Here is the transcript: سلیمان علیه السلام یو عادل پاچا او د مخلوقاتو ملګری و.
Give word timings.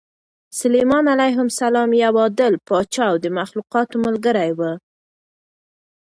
سلیمان 0.59 1.05
علیه 1.15 1.39
السلام 1.47 1.89
یو 2.03 2.13
عادل 2.21 2.53
پاچا 2.67 3.05
او 3.11 3.15
د 3.23 3.25
مخلوقاتو 3.37 3.95
ملګری 4.05 4.51
و. 4.57 4.59